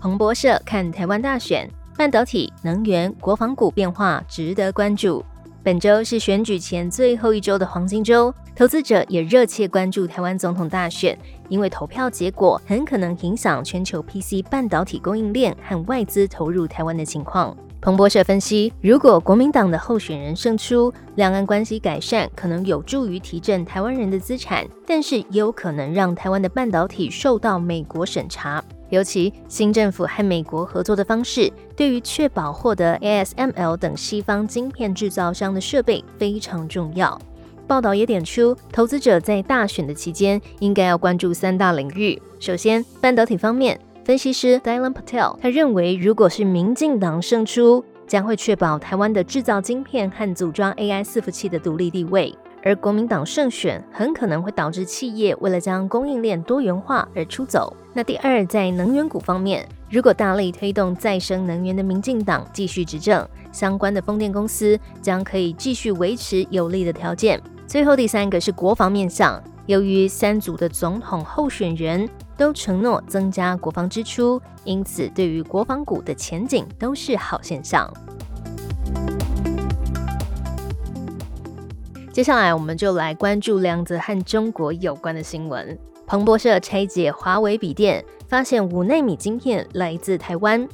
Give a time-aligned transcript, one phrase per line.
[0.00, 5.22] 彭博社看台湾大选，半导体、能源、国防股变化值得关注。
[5.62, 11.18] 本周是选举前最后一周的黄金周，投资者也热切关注台湾总统大选，
[11.50, 17.54] 因为投票结果很可能影响全球 PC 半导体供应链和外资投入台湾的情况。
[17.82, 28.64] 彭博社分析，如果国民党的候选人胜出，两岸关系改善可能有助于提振台湾人的资产，但是也有可能让台湾的半导体受到美国审查。
[28.90, 37.18] 尤其新政府和美国合作的方式，对于确保获得 ASML 等西方晶片制造商的设备非常重要。
[37.66, 42.20] 报道也点出，投资者在大选的期间应该要关注三大领域。
[42.38, 43.80] 首先，半导体方面。
[44.02, 57.76] 分析师 Dylan Patel 他认为，如果是民进党胜出，将会确保台湾的制造晶片和组装 AI 伺服器的独立地位；而国民党胜选很可能会导致企业为了将供应链多元化而出走。
[57.92, 67.40] 那第二，在能源股方面，如果大力推动再生能源的民进党继续执政，相关的风电公司将可以继续维持有利的条件。
[67.66, 72.08] 最后第三个是国防面向，由于三组的总统候选人。
[72.40, 77.92] 都承诺增加国防支出，因此对于国防股的前景都是好现象。
[82.12, 85.78] 接下来，我们就来关注两则和中国有关的新闻。
[86.08, 90.68] 彭博社拆解华为笔电，发现五纳米晶片来自台湾。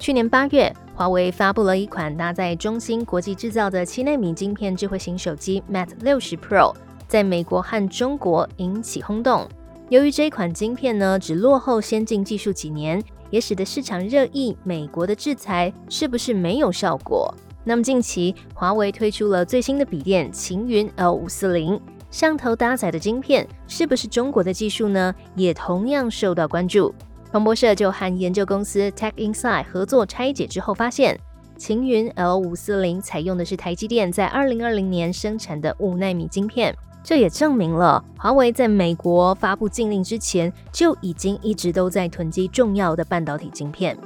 [0.00, 6.74] 去年八月，华为发布了一款搭载中芯国际制造的七纳米晶片智慧型手机 Mate 六十 Pro，
[7.06, 9.46] 在美国和中国引起轰动。
[9.90, 17.32] 由于这款晶片呢只落后先进技术几年，也使得市场热议美国的制裁是不是没有效果。
[17.70, 25.14] 那么近期华为推出了最新的笔电擎云 L 五四零，上头搭载的晶片是不是中国的技术呢？
[25.36, 26.92] 也同样受到关注。
[27.30, 31.16] 彭博社就和研究公司 Tech Insight 合作拆解之后，发现
[31.56, 36.76] 擎云 L 五四零采用的是台积电在二零二零年生产的五纳米晶片。
[37.04, 43.96] 这也证明了华为在美国发布禁令之前就已经一直都在囤积重要的半导体晶片。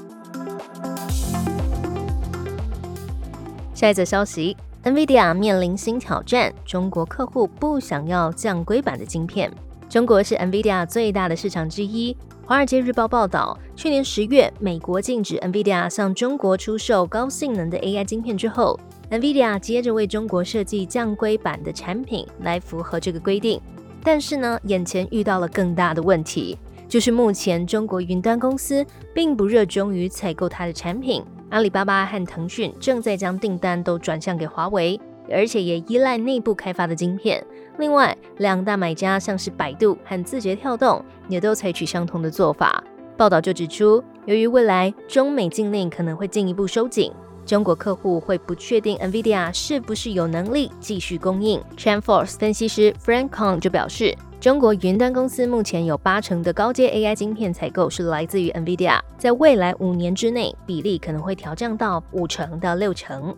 [3.85, 9.53] 下一则消息，NVIDIA 面临新挑战，中国客户不想要降规版的晶片。
[9.91, 12.17] 中国是 NVIDIA 最大的市场之一。
[12.47, 18.81] 华尔街日报报道，去年十月，美国禁止 NVIDIA 向中国出售高性能的 AI 晶片之后。
[19.11, 23.61] NVIDIA 接着为中国设计降规版的产品来符合这个规定，
[24.03, 26.57] 但是呢，眼前遇到了更大的问题，
[26.89, 31.23] 就是目前中国云端公司并不热衷于采购它的产品。
[31.51, 35.01] 阿里巴巴和腾讯正在将订单都转向给华为，
[35.31, 37.45] 而且也依赖内部开发的晶片。
[37.79, 42.83] 另外，两大买家像是百度和字节跳动也都采取相同的做法。
[43.17, 47.13] 报道就指出，由于未来中美境内可能会进一步收紧。
[47.47, 51.63] 中国客户会不确定 NVIDIA 是不是有能力继续供应。
[51.77, 63.37] TrendForce 分析师 Frank Kong 就表示，中国云端公司目前有八成的高阶 AI 晶片采购是来自于 NVIDIA，在未来五年之内，比例可能会调降到五成到六成。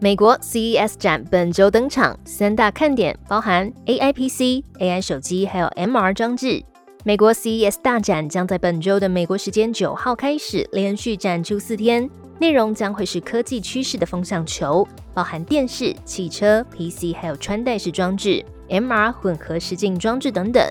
[0.00, 6.62] 美国 CES 展本周登场，三大看点包含 AI PC、AI 手机，还有 MR 装置。
[7.06, 20.66] 美国 CES 大展将在本周的美国时间九号开始，连续展出四天，内容将会是科技趋势的风向球，包含电视、汽车、PC，还有穿戴式装置、MR 混合实境装置等等。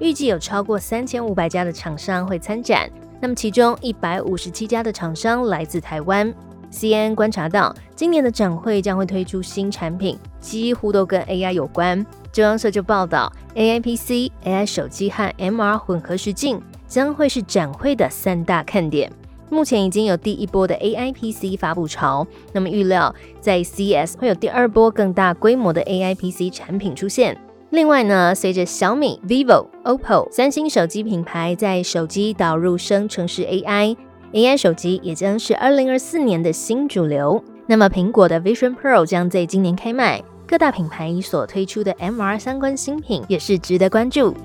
[0.00, 2.90] 预计有超过三千五百家的厂商会参展，
[3.20, 6.34] 那么其中一百五十七家的厂商来自台湾。
[6.72, 12.04] CNN 观察到，今年的展会将会推出新产品，几乎都跟 AI 有关。
[12.32, 19.10] 中央社就报道，AI PC、AI 手机和 MR 混合实境将会是展会的三大看点。
[19.48, 27.38] 目前已经有第一波的 AI PC 发布潮，那么预料在 CES 会有第二波更大规模的 AI PC 产品出现。
[27.70, 33.96] 另外呢，随着小米、vivo、OPPO、三星手机品牌在手机导入生成式 AI
[34.36, 37.42] AI 手机也将是二零二四年的新主流。
[37.66, 40.22] 那么苹果的 Vision Pro 将在今年开卖。
[40.46, 44.36] 各大品牌所推出的 MR 相关新品也是值得关注。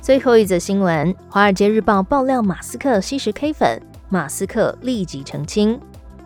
[0.00, 5.80] 最后一则新闻，《华尔街日报》爆料马斯克吸食 K 粉，马斯克立即澄清。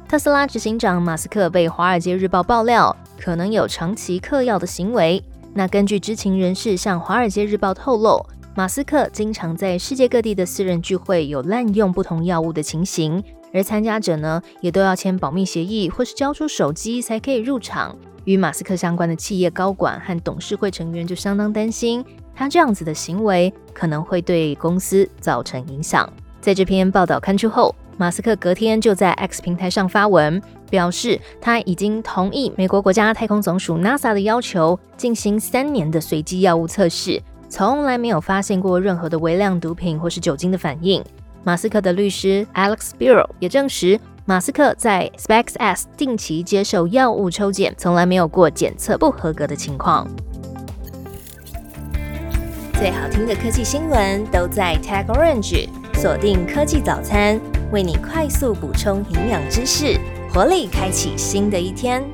[0.07, 5.25] 特斯拉执行长马斯克被《华尔街日报》爆料可能有长期嗑药的行为。
[5.55, 8.23] 那根据知情人士向《华尔街日报》透露，
[8.57, 13.23] 马斯克经常在世界各地的私人聚会有滥用不同药物的情形，
[13.53, 17.95] 而参加者呢也都要签保密协议或是交出手机才可以入场。
[18.25, 22.03] 与马斯克相关的企业高管和董事会成员就相当担心。
[22.35, 26.11] 他这样子的行为可能会对公司造成影响。
[26.41, 37.23] 在这篇报道刊出后，马斯克隔天就在 X 平台上发文，表示他已经同意美国国家太空总署 NASA 的要求，进行三年的随机药物测试，
[37.57, 41.03] 从来没有发现过任何的微量毒品或是酒精的反应。
[41.43, 50.07] 马斯克的律师 Alex Bureau 也证实，马斯克在 SpaceX 定期接受药物抽检，从来没有过检测不合格的情况。
[52.75, 57.41] 最好听的科技新闻都在 Tag Orange，锁定科技早餐，
[57.73, 59.99] 为你快速补充营养知识，
[60.31, 62.05] 活力开启新的一天。